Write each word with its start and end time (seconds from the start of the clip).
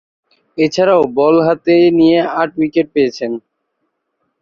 এছাড়াও, 0.57 1.01
বল 1.17 1.35
হাতে 1.47 1.75
নিয়ে 1.99 2.19
আট 2.39 2.51
উইকেট 2.59 2.87
পেয়েছেন। 2.95 3.31